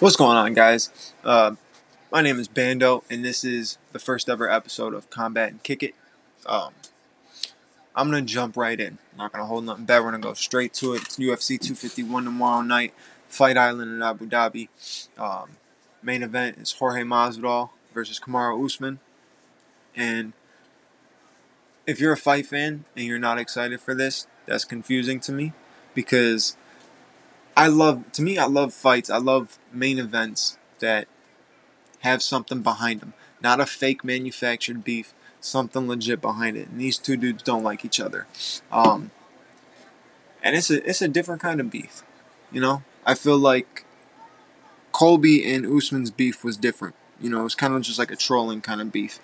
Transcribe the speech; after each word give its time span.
What's 0.00 0.14
going 0.14 0.36
on, 0.36 0.54
guys? 0.54 1.12
Uh, 1.24 1.56
my 2.12 2.22
name 2.22 2.38
is 2.38 2.46
Bando, 2.46 3.02
and 3.10 3.24
this 3.24 3.42
is 3.42 3.78
the 3.90 3.98
first 3.98 4.28
ever 4.28 4.48
episode 4.48 4.94
of 4.94 5.10
Combat 5.10 5.50
and 5.50 5.60
Kick 5.64 5.82
It. 5.82 5.96
Um, 6.46 6.72
I'm 7.96 8.08
gonna 8.08 8.22
jump 8.22 8.56
right 8.56 8.78
in. 8.78 8.98
I'm 9.10 9.18
not 9.18 9.32
gonna 9.32 9.46
hold 9.46 9.64
nothing 9.64 9.86
back. 9.86 10.04
We're 10.04 10.12
gonna 10.12 10.22
go 10.22 10.34
straight 10.34 10.72
to 10.74 10.94
it. 10.94 11.02
It's 11.02 11.16
UFC 11.16 11.58
251 11.58 12.26
tomorrow 12.26 12.62
night, 12.62 12.94
Fight 13.28 13.56
Island 13.56 13.90
in 13.90 14.00
Abu 14.00 14.28
Dhabi. 14.28 14.68
Um, 15.18 15.56
main 16.00 16.22
event 16.22 16.58
is 16.58 16.70
Jorge 16.70 17.02
Masvidal 17.02 17.70
versus 17.92 18.20
Kamaru 18.20 18.64
Usman. 18.64 19.00
And 19.96 20.32
if 21.88 21.98
you're 21.98 22.12
a 22.12 22.16
fight 22.16 22.46
fan 22.46 22.84
and 22.94 23.04
you're 23.04 23.18
not 23.18 23.38
excited 23.38 23.80
for 23.80 23.96
this, 23.96 24.28
that's 24.46 24.64
confusing 24.64 25.18
to 25.18 25.32
me 25.32 25.54
because 25.92 26.56
I 27.58 27.66
love 27.66 28.12
to 28.12 28.22
me 28.22 28.38
I 28.38 28.46
love 28.46 28.72
fights. 28.72 29.10
I 29.10 29.16
love 29.16 29.58
main 29.72 29.98
events 29.98 30.56
that 30.78 31.08
have 32.00 32.22
something 32.22 32.62
behind 32.62 33.00
them, 33.00 33.14
not 33.42 33.58
a 33.58 33.66
fake 33.66 34.04
manufactured 34.04 34.84
beef, 34.84 35.12
something 35.40 35.88
legit 35.88 36.20
behind 36.20 36.56
it. 36.56 36.68
And 36.68 36.80
these 36.80 36.98
two 36.98 37.16
dudes 37.16 37.42
don't 37.42 37.64
like 37.64 37.84
each 37.84 37.98
other, 37.98 38.28
um, 38.70 39.10
and 40.40 40.54
it's 40.54 40.70
a 40.70 40.88
it's 40.88 41.02
a 41.02 41.08
different 41.08 41.42
kind 41.42 41.60
of 41.60 41.68
beef. 41.68 42.04
You 42.52 42.60
know, 42.60 42.84
I 43.04 43.16
feel 43.16 43.36
like 43.36 43.84
Colby 44.92 45.52
and 45.52 45.66
Usman's 45.66 46.12
beef 46.12 46.44
was 46.44 46.56
different. 46.56 46.94
You 47.20 47.28
know, 47.28 47.40
it 47.40 47.44
was 47.44 47.56
kind 47.56 47.74
of 47.74 47.82
just 47.82 47.98
like 47.98 48.12
a 48.12 48.16
trolling 48.16 48.60
kind 48.60 48.80
of 48.80 48.92
beef. 48.92 49.18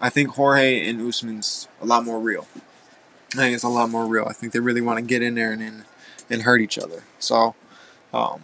I 0.00 0.10
think 0.10 0.28
Jorge 0.28 0.88
and 0.88 1.00
Usman's 1.00 1.66
a 1.82 1.86
lot 1.86 2.04
more 2.04 2.20
real. 2.20 2.46
I 3.34 3.38
think 3.38 3.54
it's 3.56 3.64
a 3.64 3.68
lot 3.68 3.90
more 3.90 4.06
real. 4.06 4.26
I 4.28 4.32
think 4.32 4.52
they 4.52 4.60
really 4.60 4.80
want 4.80 5.00
to 5.00 5.04
get 5.04 5.22
in 5.22 5.34
there 5.34 5.50
and, 5.50 5.60
and 5.60 5.84
and 6.30 6.42
hurt 6.42 6.60
each 6.60 6.78
other. 6.78 7.04
So, 7.18 7.54
um, 8.12 8.42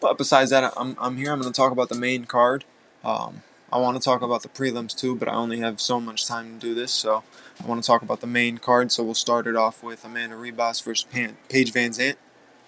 but 0.00 0.18
besides 0.18 0.50
that, 0.50 0.72
I'm, 0.76 0.96
I'm 1.00 1.16
here. 1.16 1.32
I'm 1.32 1.40
going 1.40 1.52
to 1.52 1.56
talk 1.56 1.72
about 1.72 1.88
the 1.88 1.94
main 1.94 2.24
card. 2.24 2.64
Um, 3.04 3.42
I 3.72 3.78
want 3.78 3.96
to 3.96 4.04
talk 4.04 4.20
about 4.20 4.42
the 4.42 4.48
prelims 4.48 4.96
too, 4.96 5.16
but 5.16 5.28
I 5.28 5.32
only 5.32 5.60
have 5.60 5.80
so 5.80 6.00
much 6.00 6.26
time 6.26 6.58
to 6.58 6.66
do 6.66 6.74
this, 6.74 6.92
so 6.92 7.22
I 7.62 7.66
want 7.66 7.82
to 7.82 7.86
talk 7.86 8.02
about 8.02 8.20
the 8.20 8.26
main 8.26 8.58
card. 8.58 8.92
So 8.92 9.02
we'll 9.02 9.14
start 9.14 9.46
it 9.46 9.56
off 9.56 9.82
with 9.82 10.04
Amanda 10.04 10.36
Ribas 10.36 10.82
versus 10.82 11.04
Pan, 11.10 11.36
Paige 11.48 11.72
VanZant. 11.72 12.16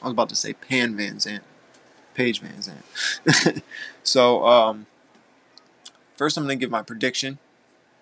I 0.00 0.06
was 0.06 0.12
about 0.12 0.28
to 0.30 0.36
say 0.36 0.54
Pan 0.54 0.96
Van 0.96 1.16
Zant. 1.16 1.40
Paige 2.14 2.40
VanZant. 2.40 3.62
so, 4.02 4.46
um, 4.46 4.86
first 6.16 6.36
I'm 6.36 6.44
going 6.44 6.58
to 6.58 6.62
give 6.62 6.70
my 6.70 6.82
prediction 6.82 7.38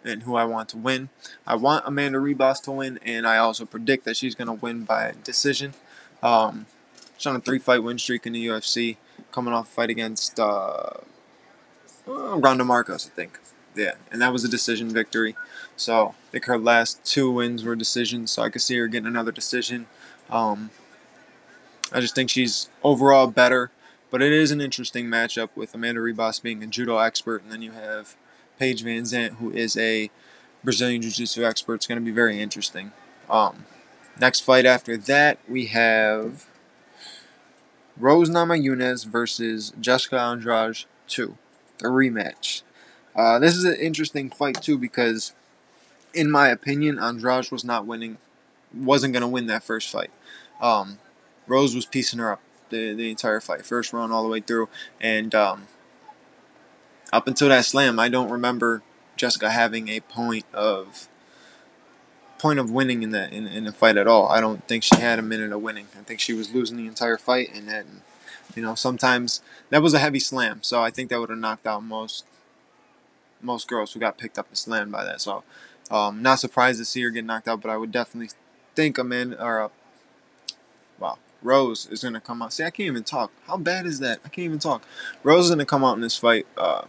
and 0.04 0.22
who 0.24 0.34
I 0.34 0.44
want 0.44 0.68
to 0.70 0.76
win. 0.76 1.08
I 1.46 1.54
want 1.54 1.84
Amanda 1.86 2.18
Ribas 2.18 2.60
to 2.62 2.72
win, 2.72 2.98
and 3.04 3.26
I 3.26 3.38
also 3.38 3.64
predict 3.64 4.04
that 4.04 4.16
she's 4.16 4.34
going 4.34 4.48
to 4.48 4.54
win 4.54 4.84
by 4.84 5.14
decision. 5.24 5.74
Um, 6.22 6.66
she's 7.16 7.26
on 7.26 7.36
a 7.36 7.40
three-fight 7.40 7.82
win 7.82 7.98
streak 7.98 8.26
in 8.26 8.32
the 8.32 8.46
UFC, 8.46 8.96
coming 9.30 9.54
off 9.54 9.68
a 9.68 9.70
fight 9.70 9.90
against 9.90 10.38
uh, 10.38 10.90
uh, 12.08 12.38
Randa 12.38 12.64
Markos, 12.64 13.06
I 13.06 13.10
think. 13.10 13.38
Yeah, 13.74 13.92
and 14.10 14.20
that 14.20 14.32
was 14.32 14.44
a 14.44 14.48
decision 14.48 14.90
victory. 14.90 15.34
So 15.76 16.08
I 16.08 16.30
think 16.32 16.44
her 16.44 16.58
last 16.58 17.04
two 17.04 17.30
wins 17.30 17.64
were 17.64 17.74
decisions, 17.74 18.30
so 18.30 18.42
I 18.42 18.50
could 18.50 18.62
see 18.62 18.76
her 18.76 18.86
getting 18.86 19.06
another 19.06 19.32
decision. 19.32 19.86
Um, 20.30 20.70
I 21.92 22.00
just 22.00 22.14
think 22.14 22.30
she's 22.30 22.68
overall 22.82 23.26
better, 23.26 23.70
but 24.10 24.22
it 24.22 24.32
is 24.32 24.50
an 24.50 24.60
interesting 24.60 25.06
matchup 25.06 25.50
with 25.54 25.74
Amanda 25.74 26.00
Ribas 26.00 26.42
being 26.42 26.62
a 26.62 26.66
judo 26.66 26.98
expert, 26.98 27.42
and 27.42 27.50
then 27.50 27.62
you 27.62 27.72
have 27.72 28.14
Paige 28.58 28.84
VanZant, 28.84 29.36
who 29.36 29.50
is 29.50 29.76
a 29.76 30.10
Brazilian 30.64 31.02
Jiu 31.02 31.10
Jitsu 31.10 31.44
expert. 31.44 31.74
It's 31.74 31.86
going 31.86 32.00
to 32.00 32.04
be 32.04 32.10
very 32.10 32.40
interesting. 32.40 32.92
Um, 33.28 33.66
next 34.20 34.40
fight 34.40 34.66
after 34.66 34.96
that, 34.96 35.38
we 35.48 35.66
have 35.66 36.46
Rose 37.96 38.30
Namajunas 38.30 39.06
versus 39.06 39.72
Jessica 39.80 40.18
Andrade 40.18 40.84
2, 41.08 41.36
the 41.78 41.88
rematch. 41.88 42.62
Uh, 43.14 43.38
this 43.38 43.56
is 43.56 43.64
an 43.64 43.74
interesting 43.74 44.30
fight 44.30 44.62
too 44.62 44.78
because, 44.78 45.32
in 46.14 46.30
my 46.30 46.48
opinion, 46.48 46.98
Andrade 46.98 47.50
was 47.50 47.64
not 47.64 47.86
winning, 47.86 48.18
wasn't 48.74 49.12
going 49.12 49.22
to 49.22 49.28
win 49.28 49.46
that 49.46 49.62
first 49.62 49.90
fight. 49.90 50.10
Um, 50.60 50.98
Rose 51.46 51.74
was 51.74 51.84
piecing 51.84 52.20
her 52.20 52.32
up 52.32 52.40
the, 52.70 52.94
the 52.94 53.10
entire 53.10 53.40
fight, 53.40 53.66
first 53.66 53.92
round 53.92 54.12
all 54.12 54.22
the 54.22 54.28
way 54.28 54.40
through, 54.40 54.68
and 55.00 55.34
um, 55.34 55.66
up 57.12 57.26
until 57.26 57.48
that 57.48 57.64
slam, 57.64 57.98
I 57.98 58.08
don't 58.08 58.30
remember 58.30 58.82
Jessica 59.16 59.50
having 59.50 59.88
a 59.88 60.00
point 60.00 60.46
of 60.52 61.08
point 62.38 62.58
of 62.58 62.70
winning 62.70 63.02
in 63.02 63.10
the 63.10 63.32
in, 63.32 63.46
in 63.46 63.64
the 63.64 63.72
fight 63.72 63.96
at 63.96 64.06
all. 64.06 64.28
I 64.28 64.40
don't 64.40 64.66
think 64.66 64.82
she 64.82 64.96
had 64.96 65.18
a 65.18 65.22
minute 65.22 65.52
of 65.52 65.62
winning. 65.62 65.86
I 65.98 66.02
think 66.02 66.20
she 66.20 66.32
was 66.32 66.52
losing 66.52 66.76
the 66.76 66.86
entire 66.86 67.18
fight, 67.18 67.50
and 67.54 67.68
then 67.68 68.02
you 68.56 68.62
know 68.62 68.74
sometimes 68.74 69.40
that 69.70 69.82
was 69.82 69.94
a 69.94 69.98
heavy 69.98 70.20
slam. 70.20 70.62
So 70.62 70.82
I 70.82 70.90
think 70.90 71.10
that 71.10 71.20
would 71.20 71.30
have 71.30 71.38
knocked 71.38 71.66
out 71.66 71.84
most 71.84 72.24
most 73.40 73.68
girls 73.68 73.92
who 73.92 74.00
got 74.00 74.18
picked 74.18 74.38
up 74.38 74.48
and 74.48 74.58
slammed 74.58 74.92
by 74.92 75.04
that. 75.04 75.20
So 75.20 75.44
um, 75.90 76.22
not 76.22 76.40
surprised 76.40 76.78
to 76.78 76.84
see 76.84 77.02
her 77.02 77.10
get 77.10 77.24
knocked 77.24 77.48
out, 77.48 77.60
but 77.60 77.70
I 77.70 77.76
would 77.76 77.92
definitely 77.92 78.34
think 78.74 78.98
Amanda 78.98 79.42
or 79.44 79.62
uh, 79.62 79.68
wow 80.98 81.18
Rose 81.42 81.86
is 81.86 82.02
gonna 82.02 82.20
come 82.20 82.42
out. 82.42 82.52
See, 82.52 82.64
I 82.64 82.70
can't 82.70 82.86
even 82.86 83.04
talk. 83.04 83.30
How 83.46 83.56
bad 83.56 83.86
is 83.86 83.98
that? 83.98 84.20
I 84.24 84.28
can't 84.28 84.46
even 84.46 84.58
talk. 84.58 84.82
Rose 85.22 85.46
is 85.46 85.50
gonna 85.50 85.66
come 85.66 85.84
out 85.84 85.94
in 85.94 86.00
this 86.00 86.16
fight. 86.16 86.46
Uh, 86.56 86.82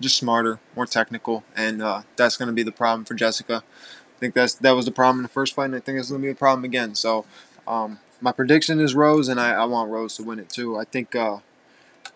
just 0.00 0.16
smarter, 0.16 0.60
more 0.76 0.86
technical, 0.86 1.44
and 1.56 1.82
uh, 1.82 2.02
that's 2.16 2.36
going 2.36 2.48
to 2.48 2.52
be 2.52 2.62
the 2.62 2.72
problem 2.72 3.04
for 3.04 3.14
Jessica. 3.14 3.62
I 3.64 4.18
think 4.18 4.34
that's 4.34 4.54
that 4.54 4.72
was 4.72 4.84
the 4.84 4.92
problem 4.92 5.18
in 5.18 5.22
the 5.22 5.28
first 5.28 5.54
fight, 5.54 5.66
and 5.66 5.76
I 5.76 5.80
think 5.80 5.98
it's 5.98 6.10
going 6.10 6.20
to 6.20 6.26
be 6.26 6.32
a 6.32 6.34
problem 6.34 6.64
again. 6.64 6.94
So, 6.94 7.24
um, 7.66 8.00
my 8.20 8.32
prediction 8.32 8.80
is 8.80 8.94
Rose, 8.94 9.28
and 9.28 9.38
I, 9.38 9.52
I, 9.52 9.64
want 9.64 9.90
Rose 9.90 10.16
to 10.16 10.24
win 10.24 10.38
it 10.38 10.48
too. 10.48 10.76
I 10.76 10.84
think 10.84 11.14
uh, 11.14 11.38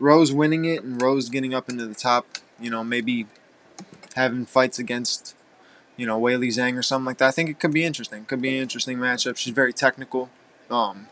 Rose 0.00 0.32
winning 0.32 0.64
it 0.64 0.82
and 0.82 1.00
Rose 1.00 1.28
getting 1.28 1.54
up 1.54 1.68
into 1.68 1.86
the 1.86 1.94
top, 1.94 2.26
you 2.60 2.70
know, 2.70 2.82
maybe 2.82 3.26
having 4.14 4.46
fights 4.46 4.78
against, 4.78 5.36
you 5.96 6.06
know, 6.06 6.20
Weili 6.20 6.48
Zhang 6.48 6.76
or 6.76 6.82
something 6.82 7.06
like 7.06 7.18
that. 7.18 7.28
I 7.28 7.30
think 7.30 7.50
it 7.50 7.60
could 7.60 7.72
be 7.72 7.84
interesting. 7.84 8.24
Could 8.24 8.42
be 8.42 8.56
an 8.56 8.62
interesting 8.62 8.98
matchup. 8.98 9.36
She's 9.36 9.54
very 9.54 9.72
technical. 9.72 10.28
Um, 10.70 11.06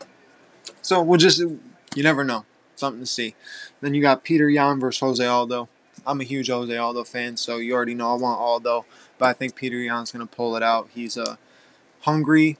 so 0.81 1.01
we'll 1.01 1.19
just, 1.19 1.39
you 1.39 2.03
never 2.03 2.23
know. 2.23 2.45
Something 2.75 3.01
to 3.01 3.07
see. 3.07 3.35
Then 3.79 3.93
you 3.93 4.01
got 4.01 4.23
Peter 4.23 4.49
Yan 4.49 4.79
versus 4.79 4.99
Jose 5.01 5.25
Aldo. 5.25 5.69
I'm 6.05 6.21
a 6.21 6.23
huge 6.23 6.49
Jose 6.49 6.75
Aldo 6.75 7.03
fan, 7.03 7.37
so 7.37 7.57
you 7.57 7.73
already 7.73 7.93
know 7.93 8.11
I 8.11 8.15
want 8.15 8.39
Aldo, 8.39 8.85
but 9.17 9.25
I 9.25 9.33
think 9.33 9.55
Peter 9.55 9.77
Yan's 9.77 10.11
gonna 10.11 10.25
pull 10.25 10.55
it 10.55 10.63
out. 10.63 10.89
He's 10.93 11.17
a 11.17 11.37
hungry, 12.01 12.57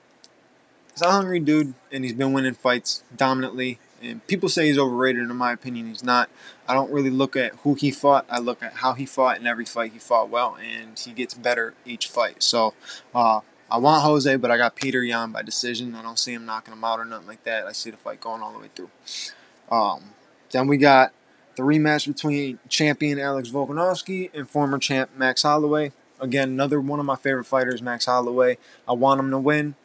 he's 0.91 1.02
a 1.02 1.12
hungry 1.12 1.40
dude, 1.40 1.74
and 1.91 2.03
he's 2.03 2.13
been 2.13 2.34
winning 2.34 2.53
fights 2.53 3.03
dominantly. 3.16 3.79
And 4.03 4.25
people 4.25 4.50
say 4.50 4.66
he's 4.68 4.79
overrated. 4.79 5.29
In 5.29 5.35
my 5.35 5.52
opinion, 5.52 5.88
he's 5.88 6.03
not. 6.03 6.29
I 6.68 6.74
don't 6.74 6.91
really 6.91 7.12
look 7.12 7.35
at 7.35 7.53
who 7.57 7.75
he 7.75 7.91
fought. 7.91 8.25
I 8.29 8.40
look 8.40 8.63
at 8.63 8.74
how 8.75 8.94
he 8.94 9.06
fought 9.06 9.38
in 9.40 9.46
every 9.46 9.66
fight. 9.66 9.94
He 9.94 10.00
fought 10.00 10.29
well, 10.29 10.58
and 10.59 10.97
he 10.97 11.12
gets 11.12 11.35
better 11.35 11.75
each 11.85 12.08
fight. 12.08 12.41
So 12.41 12.73
uh, 13.13 13.41
I 13.69 13.78
want 13.78 14.03
Jose, 14.03 14.35
but 14.38 14.50
I 14.50 14.58
got 14.58 14.75
Peter 14.75 15.03
Yan 15.03 15.31
by 15.31 15.44
decision. 15.44 15.94
I 15.94 16.02
don't 16.02 16.18
see 16.18 16.34
him 16.34 16.46
knocking 16.46 16.73
him 16.73 16.84
out 16.84 17.00
or 17.00 17.06
nothing 17.06 17.28
like 17.28 17.44
that. 17.44 17.68
I 17.68 17.73
see 17.73 17.91
the 17.91 17.97
fight 17.97 18.19
going 18.19 18.41
all 18.41 18.52
the 18.52 18.59
way 18.59 18.69
through. 18.75 18.90
Um, 19.69 20.02
then 20.52 20.68
we 20.68 20.78
got 20.78 21.13
the 21.56 21.63
rematch 21.63 22.07
between 22.07 22.59
champion 22.69 23.19
Alex 23.19 23.50
Volkanovski 23.50 24.29
and 24.34 24.50
former 24.50 24.78
champ 24.79 25.12
Max 25.16 25.44
Holloway. 25.44 25.91
Again, 26.19 26.50
another 26.50 26.79
one 26.79 27.00
of 27.00 27.06
my 27.06 27.16
favorite 27.16 27.45
fighters, 27.45 27.81
Max 27.81 28.06
Holloway. 28.06 28.57
I 28.88 28.94
want 28.94 29.19
him 29.19 29.31
to 29.31 29.39
win. 29.39 29.75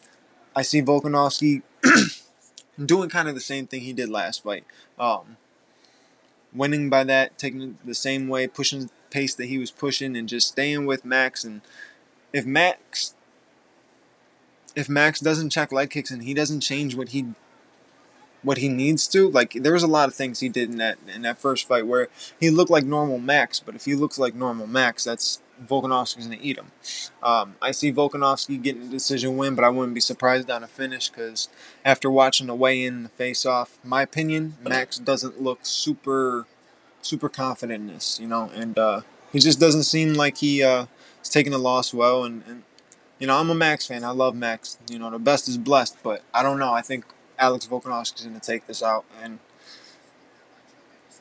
I 0.55 0.63
see 0.63 0.83
Volkanovski 0.83 1.63
doing 2.85 3.09
kind 3.09 3.29
of 3.29 3.35
the 3.35 3.41
same 3.41 3.67
thing 3.67 3.83
he 3.83 3.93
did 3.93 4.09
last 4.09 4.43
fight. 4.43 4.65
Um, 4.99 5.37
winning 6.53 6.91
by 6.91 7.05
that, 7.05 7.39
taking 7.39 7.79
the 7.85 7.95
same 7.95 8.29
way, 8.29 8.47
pushing 8.47 8.91
pace 9.11 9.35
that 9.35 9.47
he 9.47 9.59
was 9.59 9.71
pushing, 9.71 10.17
and 10.17 10.29
just 10.29 10.49
staying 10.49 10.87
with 10.87 11.05
Max. 11.05 11.45
And 11.45 11.63
if 12.33 12.45
Max, 12.45 13.15
if 14.75 14.89
Max 14.89 15.21
doesn't 15.21 15.51
check 15.51 15.73
leg 15.73 15.91
kicks 15.91 16.11
and 16.11 16.23
he 16.23 16.35
doesn't 16.35 16.61
change 16.61 16.95
what 16.95 17.11
he 17.11 17.27
what 18.47 18.59
he 18.59 18.69
needs 18.69 19.09
to. 19.09 19.29
Like 19.29 19.55
there 19.55 19.73
was 19.73 19.83
a 19.83 19.89
lot 19.89 20.09
of 20.09 20.15
things 20.15 20.39
he 20.39 20.49
did 20.49 20.71
in 20.71 20.79
that 20.79 20.99
in 21.13 21.23
that 21.23 21.41
first 21.41 21.67
fight 21.67 21.85
where 21.85 22.09
he 22.39 22.49
looked 22.49 22.71
like 22.71 22.85
normal 22.85 23.19
Max, 23.19 23.59
but 23.59 23.75
if 23.75 23.87
he 23.87 23.97
looks 23.97 24.21
like 24.21 24.37
normal 24.37 24.69
Max, 24.69 25.03
that's 25.03 25.41
Volkanovski's 25.67 26.29
gonna 26.29 26.39
eat 26.41 26.57
him. 26.57 26.71
Um, 27.25 27.57
I 27.61 27.73
see 27.73 27.93
Volkanovski 27.93 28.63
getting 28.63 28.83
a 28.83 28.89
decision 28.89 29.37
win, 29.37 29.57
but 29.57 29.65
I 29.65 29.69
wouldn't 29.69 29.95
be 29.95 30.01
surprised 30.01 30.49
on 30.49 30.63
a 30.63 30.69
finish 30.69 31.09
because 31.09 31.49
after 31.85 32.09
watching 32.09 32.47
the 32.47 32.55
weigh 32.55 32.85
in 32.85 33.03
the 33.03 33.09
face 33.09 33.45
off, 33.45 33.79
my 33.83 34.03
opinion, 34.03 34.55
Max 34.63 34.97
doesn't 34.99 35.43
look 35.43 35.61
super 35.63 36.47
super 37.03 37.29
confident 37.29 37.89
in 37.89 37.95
this, 37.95 38.21
you 38.21 38.29
know, 38.29 38.51
and 38.55 38.79
uh, 38.79 39.01
he 39.33 39.41
just 39.41 39.59
doesn't 39.59 39.85
seem 39.85 40.15
like 40.15 40.39
he 40.39 40.63
uh, 40.63 40.87
is 41.21 41.29
taking 41.29 41.51
the 41.51 41.59
loss 41.59 41.93
well. 41.93 42.23
And, 42.23 42.45
and 42.47 42.63
you 43.19 43.27
know, 43.27 43.39
I'm 43.39 43.51
a 43.51 43.55
Max 43.55 43.87
fan. 43.87 44.05
I 44.05 44.11
love 44.11 44.37
Max. 44.37 44.79
You 44.89 45.01
know, 45.01 45.11
the 45.11 45.19
best 45.19 45.49
is 45.49 45.59
blessed, 45.59 45.97
but 46.05 46.23
I 46.33 46.45
don't 46.45 46.61
know. 46.61 46.73
I 46.73 46.83
think 46.83 47.07
Alex 47.39 47.67
Volkanovski 47.67 48.21
is 48.21 48.27
going 48.27 48.39
to 48.39 48.47
take 48.47 48.67
this 48.67 48.83
out. 48.83 49.05
And 49.23 49.39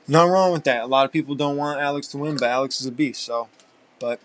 nothing 0.07 0.31
wrong 0.31 0.51
with 0.51 0.63
that. 0.65 0.83
A 0.83 0.87
lot 0.87 1.05
of 1.05 1.11
people 1.11 1.35
don't 1.35 1.57
want 1.57 1.79
Alex 1.79 2.07
to 2.09 2.17
win, 2.17 2.37
but 2.37 2.49
Alex 2.49 2.79
is 2.79 2.87
a 2.87 2.91
beast. 2.91 3.23
So, 3.23 3.49
but 3.99 4.19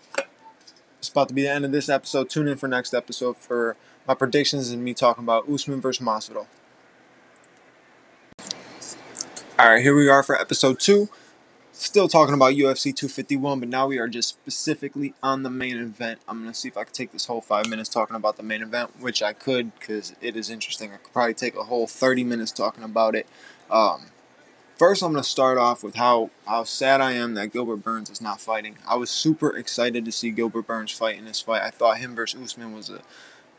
it's 0.99 1.09
about 1.09 1.29
to 1.29 1.33
be 1.33 1.43
the 1.43 1.49
end 1.49 1.65
of 1.65 1.71
this 1.71 1.89
episode. 1.89 2.29
Tune 2.29 2.47
in 2.47 2.57
for 2.57 2.67
next 2.67 2.93
episode 2.93 3.37
for 3.37 3.75
my 4.07 4.13
predictions 4.13 4.69
and 4.71 4.83
me 4.83 4.93
talking 4.93 5.23
about 5.23 5.49
Usman 5.49 5.81
versus 5.81 6.05
Masvidal. 6.05 6.47
All 9.59 9.69
right, 9.69 9.81
here 9.81 9.95
we 9.95 10.09
are 10.09 10.23
for 10.23 10.39
episode 10.39 10.79
two. 10.79 11.09
Still 11.81 12.07
talking 12.07 12.35
about 12.35 12.53
UFC 12.53 12.95
251, 12.95 13.59
but 13.59 13.67
now 13.67 13.87
we 13.87 13.97
are 13.97 14.07
just 14.07 14.29
specifically 14.29 15.15
on 15.23 15.41
the 15.41 15.49
main 15.49 15.77
event. 15.79 16.19
I'm 16.27 16.39
going 16.39 16.51
to 16.51 16.57
see 16.57 16.67
if 16.67 16.77
I 16.77 16.83
can 16.83 16.93
take 16.93 17.11
this 17.11 17.25
whole 17.25 17.41
five 17.41 17.67
minutes 17.67 17.89
talking 17.89 18.15
about 18.15 18.37
the 18.37 18.43
main 18.43 18.61
event, 18.61 18.99
which 18.99 19.23
I 19.23 19.33
could 19.33 19.73
because 19.79 20.13
it 20.21 20.35
is 20.35 20.51
interesting. 20.51 20.91
I 20.93 20.97
could 20.97 21.11
probably 21.11 21.33
take 21.33 21.55
a 21.55 21.63
whole 21.63 21.87
30 21.87 22.23
minutes 22.23 22.51
talking 22.51 22.83
about 22.83 23.15
it. 23.15 23.25
Um, 23.71 24.11
first, 24.77 25.01
I'm 25.01 25.11
going 25.11 25.23
to 25.23 25.27
start 25.27 25.57
off 25.57 25.83
with 25.83 25.95
how, 25.95 26.29
how 26.45 26.65
sad 26.65 27.01
I 27.01 27.13
am 27.13 27.33
that 27.33 27.51
Gilbert 27.51 27.77
Burns 27.77 28.11
is 28.11 28.21
not 28.21 28.39
fighting. 28.39 28.77
I 28.87 28.95
was 28.95 29.09
super 29.09 29.57
excited 29.57 30.05
to 30.05 30.11
see 30.11 30.29
Gilbert 30.29 30.67
Burns 30.67 30.91
fight 30.91 31.17
in 31.17 31.25
this 31.25 31.41
fight. 31.41 31.63
I 31.63 31.71
thought 31.71 31.97
him 31.97 32.13
versus 32.13 32.39
Usman 32.39 32.75
was 32.75 32.91
a 32.91 33.01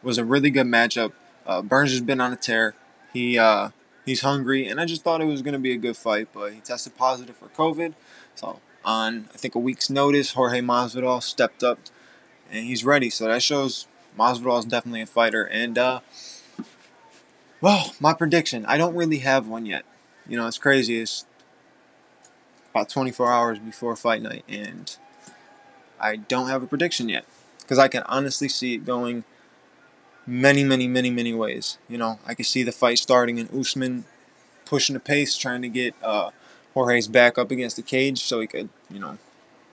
was 0.01 0.19
a 0.19 0.25
really 0.25 0.51
good 0.51 0.67
matchup. 0.69 1.11
Uh, 1.45 1.61
Burns 1.61 1.91
has 1.91 2.01
been 2.01 2.21
on 2.21 2.33
a 2.33 2.37
tear. 2.37 2.77
He 3.13 3.37
uh, 3.37 3.71
he's 4.05 4.23
hungry, 4.23 4.67
and 4.67 4.81
I 4.81 4.85
just 4.85 5.03
thought 5.03 5.21
it 5.21 5.27
was 5.27 5.43
going 5.43 5.55
to 5.55 5.61
be 5.61 5.73
a 5.73 5.77
good 5.77 5.97
fight, 5.97 6.29
but 6.33 6.53
he 6.53 6.61
tested 6.61 6.97
positive 6.97 7.37
for 7.37 7.49
COVID. 7.49 7.95
So 8.35 8.61
on 8.85 9.29
I 9.33 9.37
think 9.37 9.55
a 9.55 9.59
week's 9.59 9.91
notice, 9.91 10.33
Jorge 10.33 10.61
Masvidal 10.61 11.23
stepped 11.23 11.63
up, 11.63 11.79
and 12.51 12.67
he's 12.67 12.85
ready. 12.85 13.11
So 13.11 13.27
that 13.27 13.43
shows 13.43 13.87
Masvidal 14.19 14.61
is 14.61 14.65
definitely 14.65 15.03
a 15.03 15.07
fighter. 15.07 15.45
And 15.45 15.79
uh, 15.79 16.01
well, 17.61 17.95
my 18.01 18.13
prediction, 18.13 18.67
I 18.67 18.77
don't 18.77 18.95
really 18.95 19.19
have 19.19 19.47
one 19.47 19.67
yet. 19.67 19.85
You 20.29 20.37
know, 20.37 20.47
it's 20.47 20.59
crazy. 20.59 21.01
It's 21.01 21.27
about 22.71 22.89
24 22.89 23.31
hours 23.31 23.59
before 23.59 23.95
fight 23.97 24.23
night, 24.23 24.45
and 24.49 24.97
I 26.01 26.17
don't 26.17 26.49
have 26.49 26.63
a 26.63 26.67
prediction 26.67 27.09
yet 27.09 27.25
because 27.61 27.79
I 27.79 27.89
can 27.89 28.03
honestly 28.05 28.49
see 28.49 28.75
it 28.75 28.85
going 28.85 29.25
many, 30.27 30.65
many, 30.65 30.87
many, 30.87 31.11
many 31.11 31.35
ways. 31.35 31.79
You 31.89 31.99
know, 31.99 32.19
I 32.27 32.35
can 32.35 32.45
see 32.45 32.63
the 32.63 32.73
fight 32.73 32.99
starting 32.99 33.39
in 33.39 33.49
Usman 33.49 34.05
pushing 34.65 34.95
the 34.95 35.01
pace, 35.01 35.37
trying 35.37 35.63
to 35.63 35.69
get 35.69 35.95
uh, 36.03 36.31
Jorge's 36.75 37.09
back 37.09 37.37
up 37.37 37.51
against 37.51 37.77
the 37.77 37.83
cage 37.83 38.23
so 38.23 38.41
he 38.41 38.47
could, 38.47 38.69
you 38.91 38.99
know, 38.99 39.19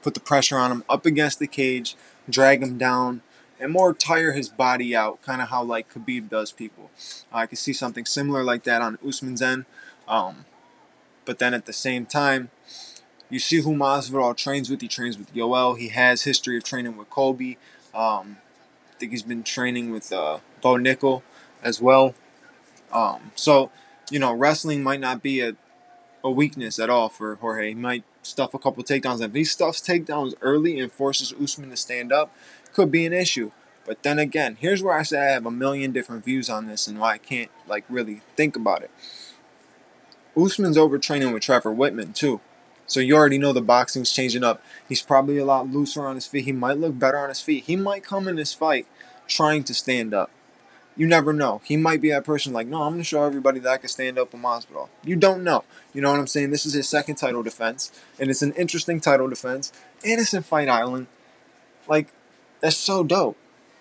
put 0.01 0.13
the 0.13 0.19
pressure 0.19 0.57
on 0.57 0.72
him 0.72 0.84
up 0.90 1.06
against 1.06 1.40
the 1.40 1.48
cage, 1.48 1.96
drag 2.30 2.62
him 2.62 2.78
down, 2.78 3.22
and 3.60 3.72
more 3.72 3.94
tire 3.94 4.31
his 4.31 4.50
body 4.50 4.96
out, 4.96 5.22
kind 5.22 5.42
of 5.42 5.50
how 5.50 5.63
like 5.63 5.94
Khabib 5.94 6.30
does 6.30 6.51
people. 6.51 6.90
I 7.31 7.46
can 7.46 7.57
see 7.57 7.74
something 7.74 8.06
similar 8.06 8.44
like 8.44 8.63
that 8.63 8.81
on 8.81 8.98
Usman's 9.06 9.42
end. 9.42 9.66
Um, 10.07 10.46
but 11.25 11.40
then 11.40 11.54
at 11.54 11.66
the 11.66 11.74
same 11.74 12.06
time, 12.06 12.50
you 13.30 13.40
see 13.40 13.62
who 13.62 13.75
Masvidal 13.75 14.36
trains 14.36 14.69
with. 14.69 14.81
He 14.81 14.88
trains 14.88 15.18
with 15.18 15.34
Yoel. 15.34 15.78
He 15.78 15.90
has 15.90 16.24
history 16.24 16.57
of 16.57 16.63
training 16.63 16.98
with 16.98 17.10
Colby. 17.10 17.57
Um, 17.94 18.38
think 19.00 19.12
he's 19.12 19.24
been 19.24 19.44
training 19.44 19.92
with 19.92 20.12
uh, 20.12 20.40
Bo 20.62 20.74
Nickal 20.75 21.24
as 21.63 21.81
well. 21.81 22.13
Um, 22.92 23.31
so, 23.36 23.72
you 24.12 24.19
know, 24.19 24.34
wrestling 24.34 24.84
might 24.84 25.00
not 25.00 25.24
be 25.24 25.42
a, 25.42 25.56
a 26.24 26.30
weakness 26.30 26.80
at 26.80 26.90
all 26.90 27.10
for 27.10 27.36
Jorge. 27.36 27.69
He 27.69 27.75
might 27.75 28.04
stuff 28.22 28.54
a 28.54 28.60
couple 28.60 28.84
takedowns. 28.84 29.22
If 29.22 29.34
he 29.34 29.44
stuffs 29.44 29.81
takedowns 29.81 30.34
early 30.42 30.80
and 30.80 30.92
forces 30.92 31.34
Usman 31.42 31.69
to 31.69 31.78
stand 31.78 32.12
up, 32.12 32.34
could 32.74 32.92
be 32.92 33.06
an 33.06 33.13
issue. 33.13 33.51
But 33.86 34.04
then 34.04 34.19
again, 34.19 34.57
here's 34.60 34.84
where 34.84 34.98
I 34.98 35.04
say 35.04 35.19
I 35.19 35.31
have 35.31 35.46
a 35.46 35.51
million 35.51 35.92
different 35.92 36.24
views 36.24 36.50
on 36.50 36.68
this 36.68 36.88
and 36.88 37.00
why 37.00 37.13
I 37.13 37.18
can't 37.18 37.50
like 37.68 37.86
really 37.90 38.22
think 38.36 38.56
about 38.56 38.84
it. 38.84 38.92
Usman's 40.38 40.78
overtraining 40.78 41.34
with 41.34 41.44
Trevor 41.44 41.74
Wittman 41.74 42.13
too. 42.13 42.40
So 42.89 43.00
you 43.00 43.15
already 43.15 43.38
know 43.38 43.53
the 43.53 43.62
boxing's 43.62 44.12
changing 44.12 44.44
up. 44.44 44.62
He's 44.88 45.01
probably 45.01 45.38
a 45.38 45.45
lot 45.45 45.69
looser 45.69 46.06
on 46.06 46.15
his 46.15 46.25
feet. 46.25 46.45
He 46.45 46.51
might 46.51 46.77
look 46.77 46.97
better 46.97 47.18
on 47.18 47.30
his 47.30 47.39
feet. 47.39 47.65
He 47.65 47.75
might 47.75 48.03
come 48.03 48.27
in 48.27 48.36
this 48.36 48.53
fight 48.53 48.88
trying 49.27 49.63
to 49.65 49.74
stand 49.75 50.13
up. 50.13 50.31
You 50.97 51.07
never 51.07 51.31
know. 51.31 51.62
He 51.63 51.77
might 51.77 52.01
be 52.01 52.09
that 52.09 52.25
person 52.25 52.51
like, 52.51 52.68
no, 52.68 52.81
I'm 52.81 52.94
going 52.94 53.01
to 53.01 53.06
show 53.06 53.24
everybody 53.24 53.59
that 53.59 53.69
I 53.69 53.77
can 53.77 53.88
stand 53.88 54.18
up 54.18 54.33
in 54.33 54.41
Masvidal. 54.41 54.89
You 55.06 55.15
don't 55.15 55.44
know. 55.44 55.63
You 55.94 56.01
know 56.01 56.12
what 56.12 56.19
I'm 56.19 56.27
saying? 56.27 56.50
This 56.50 56.65
is 56.65 56.74
his 56.74 56.89
second 56.89 57.15
title 57.15 57.44
defense, 57.44 57.91
and 58.19 58.30
it's 58.30 58.41
an 58.41 58.53
interesting 58.53 59.00
title 59.00 59.30
defense, 59.30 59.71
and 60.03 60.19
it's 60.19 60.33
in 60.33 60.44
Fight 60.44 60.68
Island. 60.68 61.07
Like, 61.88 62.12
that's 62.59 62.75
so 62.75 63.03
dope. 63.03 63.38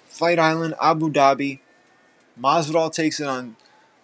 Fight 0.06 0.38
Island, 0.38 0.74
Abu 0.80 1.10
Dhabi. 1.10 1.60
Masvidal 2.40 2.92
takes 2.92 3.18
it 3.18 3.26
on 3.26 3.56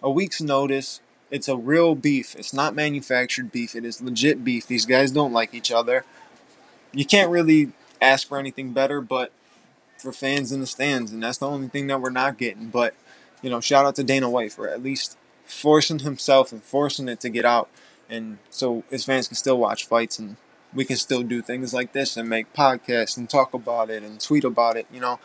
a 0.03 0.09
week's 0.09 0.41
notice. 0.41 0.99
It's 1.35 1.49
a 1.49 1.57
real 1.57 1.95
beef. 1.95 2.33
It's 2.37 2.53
not 2.53 2.75
manufactured 2.75 3.51
beef. 3.51 3.75
It 3.75 3.83
is 3.83 4.01
legit 4.01 4.45
beef. 4.45 4.67
These 4.67 4.85
guys 4.85 5.11
don't 5.11 5.33
like 5.33 5.53
each 5.53 5.69
other. 5.69 6.05
You 6.93 7.03
can't 7.03 7.29
really 7.29 7.73
ask 8.01 8.25
for 8.25 8.39
anything 8.39 8.71
better, 8.71 9.01
but 9.01 9.33
for 9.97 10.13
fans 10.13 10.53
in 10.53 10.61
the 10.61 10.65
stands, 10.65 11.11
and 11.11 11.21
that's 11.21 11.39
the 11.39 11.49
only 11.49 11.67
thing 11.67 11.87
that 11.87 11.99
we're 11.99 12.09
not 12.09 12.37
getting. 12.37 12.69
But 12.69 12.95
you 13.41 13.49
know, 13.49 13.59
shout 13.59 13.85
out 13.85 13.95
to 13.95 14.03
Dana 14.05 14.29
White 14.29 14.53
for 14.53 14.69
at 14.69 14.81
least 14.81 15.17
forcing 15.43 15.99
himself 15.99 16.53
and 16.53 16.63
forcing 16.63 17.09
it 17.09 17.19
to 17.19 17.29
get 17.29 17.43
out, 17.43 17.69
and 18.09 18.37
so 18.49 18.85
his 18.89 19.03
fans 19.03 19.27
can 19.27 19.35
still 19.35 19.57
watch 19.57 19.85
fights 19.85 20.17
and 20.17 20.37
we 20.73 20.85
can 20.85 20.95
still 20.95 21.21
do 21.21 21.41
things 21.41 21.73
like 21.73 21.91
this 21.91 22.15
and 22.15 22.29
make 22.29 22.53
podcasts 22.53 23.17
and 23.17 23.29
talk 23.29 23.53
about 23.53 23.89
it 23.89 24.03
and 24.03 24.21
tweet 24.21 24.45
about 24.45 24.77
it. 24.77 24.87
You 24.89 25.01
know, 25.01 25.19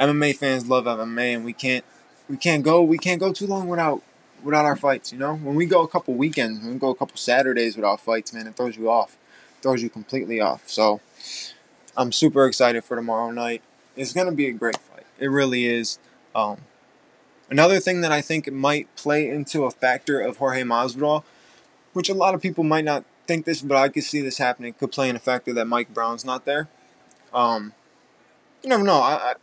MMA 0.00 0.34
fans 0.34 0.66
love 0.68 0.86
MMA, 0.86 1.36
and 1.36 1.44
we 1.44 1.52
can't 1.52 1.84
we 2.28 2.36
can't 2.36 2.64
go 2.64 2.82
we 2.82 2.98
can't 2.98 3.20
go 3.20 3.32
too 3.32 3.46
long 3.46 3.68
without 3.68 4.02
without 4.44 4.64
our 4.64 4.76
fights. 4.76 5.12
You 5.12 5.18
know, 5.18 5.34
when 5.34 5.56
we 5.56 5.66
go 5.66 5.82
a 5.82 5.88
couple 5.88 6.14
weekends, 6.14 6.60
when 6.60 6.74
we 6.74 6.78
go 6.78 6.90
a 6.90 6.94
couple 6.94 7.16
Saturdays 7.16 7.76
without 7.76 8.00
fights, 8.00 8.32
man, 8.32 8.46
it 8.46 8.56
throws 8.56 8.76
you 8.76 8.90
off, 8.90 9.16
it 9.56 9.62
throws 9.62 9.82
you 9.82 9.90
completely 9.90 10.40
off. 10.40 10.68
So 10.68 11.00
I'm 11.96 12.12
super 12.12 12.46
excited 12.46 12.84
for 12.84 12.96
tomorrow 12.96 13.30
night. 13.30 13.62
It's 13.96 14.12
gonna 14.12 14.32
be 14.32 14.46
a 14.46 14.52
great 14.52 14.76
fight. 14.76 15.06
It 15.18 15.28
really 15.28 15.66
is. 15.66 15.98
Um, 16.34 16.58
another 17.48 17.80
thing 17.80 18.00
that 18.02 18.12
I 18.12 18.20
think 18.20 18.50
might 18.52 18.94
play 18.96 19.28
into 19.28 19.64
a 19.64 19.70
factor 19.70 20.20
of 20.20 20.36
Jorge 20.36 20.62
Masvidal, 20.62 21.24
which 21.92 22.08
a 22.08 22.14
lot 22.14 22.34
of 22.34 22.42
people 22.42 22.64
might 22.64 22.84
not 22.84 23.04
think 23.26 23.46
this, 23.46 23.62
but 23.62 23.76
I 23.76 23.88
could 23.88 24.04
see 24.04 24.20
this 24.20 24.38
happening. 24.38 24.74
Could 24.74 24.92
play 24.92 25.08
in 25.08 25.16
a 25.16 25.20
factor 25.20 25.52
that 25.54 25.66
Mike 25.66 25.94
Brown's 25.94 26.24
not 26.24 26.44
there. 26.44 26.68
Um, 27.32 27.72
you 28.62 28.68
never 28.68 28.82
know. 28.82 29.00
I, 29.00 29.14
I, 29.14 29.34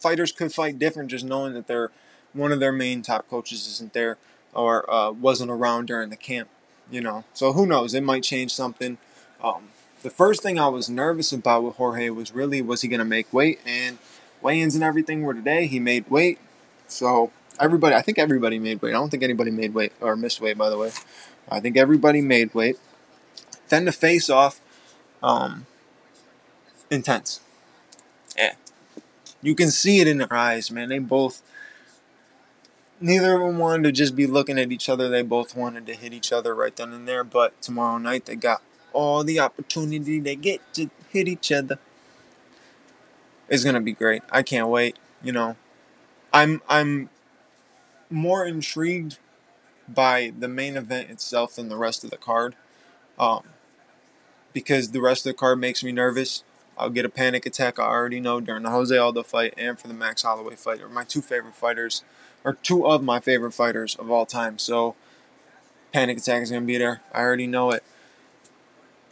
fighters 0.00 0.32
could 0.32 0.52
fight 0.52 0.78
different 0.78 1.10
just 1.10 1.24
knowing 1.24 1.54
that 1.54 1.66
they're 1.66 1.90
one 2.32 2.52
of 2.52 2.60
their 2.60 2.72
main 2.72 3.02
top 3.02 3.28
coaches 3.28 3.66
isn't 3.66 3.92
there 3.92 4.18
or 4.54 4.90
uh, 4.92 5.10
wasn't 5.10 5.50
around 5.50 5.86
during 5.86 6.10
the 6.10 6.16
camp, 6.16 6.48
you 6.90 7.00
know. 7.00 7.24
So 7.34 7.52
who 7.52 7.66
knows? 7.66 7.94
It 7.94 8.02
might 8.02 8.22
change 8.22 8.52
something. 8.52 8.98
Um, 9.42 9.68
the 10.02 10.10
first 10.10 10.42
thing 10.42 10.58
I 10.58 10.68
was 10.68 10.88
nervous 10.88 11.32
about 11.32 11.64
with 11.64 11.76
Jorge 11.76 12.10
was 12.10 12.32
really 12.32 12.62
was 12.62 12.82
he 12.82 12.88
going 12.88 12.98
to 13.00 13.04
make 13.04 13.32
weight 13.32 13.60
and 13.66 13.98
weigh-ins 14.40 14.74
and 14.74 14.84
everything 14.84 15.22
were 15.22 15.34
today. 15.34 15.66
He 15.66 15.80
made 15.80 16.08
weight, 16.10 16.38
so 16.86 17.32
everybody. 17.60 17.94
I 17.94 18.02
think 18.02 18.18
everybody 18.18 18.58
made 18.58 18.80
weight. 18.80 18.90
I 18.90 18.98
don't 18.98 19.10
think 19.10 19.22
anybody 19.22 19.50
made 19.50 19.74
weight 19.74 19.92
or 20.00 20.16
missed 20.16 20.40
weight. 20.40 20.56
By 20.56 20.70
the 20.70 20.78
way, 20.78 20.92
I 21.50 21.60
think 21.60 21.76
everybody 21.76 22.20
made 22.20 22.54
weight. 22.54 22.78
Then 23.68 23.84
the 23.84 23.92
face-off, 23.92 24.60
um, 25.22 25.66
intense. 26.90 27.40
Yeah, 28.36 28.54
you 29.42 29.54
can 29.54 29.70
see 29.70 30.00
it 30.00 30.06
in 30.06 30.18
their 30.18 30.32
eyes, 30.32 30.70
man. 30.70 30.88
They 30.88 31.00
both 31.00 31.42
neither 33.00 33.34
of 33.34 33.40
them 33.40 33.58
wanted 33.58 33.84
to 33.84 33.92
just 33.92 34.16
be 34.16 34.26
looking 34.26 34.58
at 34.58 34.72
each 34.72 34.88
other. 34.88 35.08
They 35.08 35.22
both 35.22 35.56
wanted 35.56 35.86
to 35.86 35.94
hit 35.94 36.12
each 36.12 36.32
other 36.32 36.54
right 36.54 36.74
then 36.74 36.92
and 36.92 37.06
there. 37.06 37.24
But 37.24 37.60
tomorrow 37.62 37.98
night, 37.98 38.26
they 38.26 38.36
got 38.36 38.62
all 38.92 39.24
the 39.24 39.40
opportunity 39.40 40.20
they 40.20 40.36
get 40.36 40.60
to 40.74 40.90
hit 41.10 41.28
each 41.28 41.52
other. 41.52 41.78
It's 43.48 43.64
gonna 43.64 43.80
be 43.80 43.92
great. 43.92 44.22
I 44.30 44.42
can't 44.42 44.68
wait. 44.68 44.98
You 45.22 45.32
know, 45.32 45.56
I'm 46.32 46.62
I'm 46.68 47.08
more 48.10 48.44
intrigued 48.44 49.18
by 49.88 50.32
the 50.38 50.48
main 50.48 50.76
event 50.76 51.10
itself 51.10 51.56
than 51.56 51.68
the 51.68 51.76
rest 51.76 52.04
of 52.04 52.10
the 52.10 52.16
card, 52.18 52.56
um, 53.18 53.42
because 54.52 54.90
the 54.90 55.00
rest 55.00 55.24
of 55.26 55.30
the 55.30 55.38
card 55.38 55.58
makes 55.58 55.82
me 55.82 55.92
nervous. 55.92 56.44
I'll 56.76 56.90
get 56.90 57.04
a 57.04 57.08
panic 57.08 57.44
attack. 57.44 57.78
I 57.78 57.84
already 57.84 58.20
know 58.20 58.40
during 58.40 58.62
the 58.62 58.70
Jose 58.70 58.96
Aldo 58.96 59.24
fight 59.24 59.54
and 59.56 59.78
for 59.78 59.88
the 59.88 59.94
Max 59.94 60.22
Holloway 60.22 60.54
fight 60.54 60.80
are 60.80 60.88
my 60.88 61.04
two 61.04 61.22
favorite 61.22 61.56
fighters 61.56 62.04
are 62.44 62.54
two 62.54 62.86
of 62.86 63.02
my 63.02 63.20
favorite 63.20 63.52
fighters 63.52 63.94
of 63.96 64.10
all 64.10 64.26
time. 64.26 64.58
So 64.58 64.94
panic 65.92 66.18
attack 66.18 66.42
is 66.42 66.50
gonna 66.50 66.66
be 66.66 66.78
there. 66.78 67.02
I 67.12 67.20
already 67.20 67.46
know 67.46 67.70
it. 67.70 67.82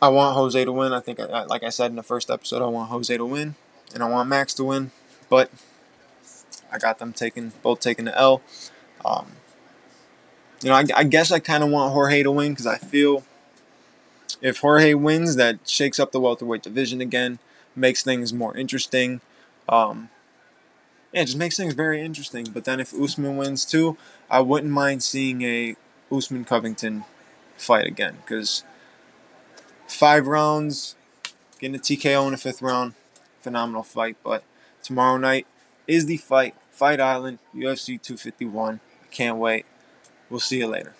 I 0.00 0.08
want 0.08 0.36
Jose 0.36 0.62
to 0.62 0.72
win. 0.72 0.92
I 0.92 1.00
think, 1.00 1.18
like 1.18 1.62
I 1.62 1.70
said 1.70 1.90
in 1.90 1.96
the 1.96 2.02
first 2.02 2.30
episode, 2.30 2.62
I 2.62 2.66
want 2.66 2.90
Jose 2.90 3.16
to 3.16 3.24
win, 3.24 3.54
and 3.94 4.02
I 4.02 4.08
want 4.08 4.28
Max 4.28 4.52
to 4.54 4.64
win. 4.64 4.90
But 5.28 5.50
I 6.70 6.78
got 6.78 6.98
them 6.98 7.12
taking 7.12 7.52
both 7.62 7.80
taking 7.80 8.04
the 8.04 8.16
L. 8.18 8.42
Um, 9.04 9.32
you 10.62 10.68
know, 10.68 10.74
I, 10.74 10.84
I 10.94 11.04
guess 11.04 11.32
I 11.32 11.38
kind 11.38 11.64
of 11.64 11.70
want 11.70 11.92
Jorge 11.92 12.22
to 12.22 12.30
win 12.30 12.52
because 12.52 12.66
I 12.66 12.76
feel 12.76 13.24
if 14.40 14.58
Jorge 14.58 14.94
wins, 14.94 15.36
that 15.36 15.68
shakes 15.68 15.98
up 15.98 16.12
the 16.12 16.20
welterweight 16.20 16.62
division 16.62 17.00
again, 17.00 17.38
makes 17.74 18.02
things 18.02 18.32
more 18.32 18.56
interesting. 18.56 19.20
Um, 19.68 20.10
yeah, 21.12 21.22
it 21.22 21.26
just 21.26 21.38
makes 21.38 21.56
things 21.56 21.74
very 21.74 22.02
interesting. 22.02 22.46
But 22.52 22.64
then 22.64 22.80
if 22.80 22.92
Usman 22.92 23.36
wins 23.36 23.64
too, 23.64 23.96
I 24.30 24.40
wouldn't 24.40 24.72
mind 24.72 25.02
seeing 25.02 25.42
a 25.42 25.76
Usman 26.10 26.44
Covington 26.44 27.04
fight 27.56 27.86
again 27.86 28.18
because 28.20 28.64
five 29.86 30.26
rounds, 30.26 30.96
getting 31.58 31.76
a 31.76 31.78
TKO 31.78 32.26
in 32.26 32.32
the 32.32 32.38
fifth 32.38 32.62
round, 32.62 32.94
phenomenal 33.40 33.82
fight. 33.82 34.16
But 34.24 34.42
tomorrow 34.82 35.16
night 35.16 35.46
is 35.86 36.06
the 36.06 36.16
fight, 36.16 36.54
Fight 36.70 37.00
Island, 37.00 37.38
UFC 37.54 38.00
251. 38.00 38.80
I 39.02 39.06
can't 39.06 39.38
wait. 39.38 39.64
We'll 40.28 40.40
see 40.40 40.58
you 40.58 40.66
later. 40.66 40.95